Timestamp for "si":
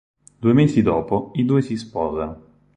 1.61-1.77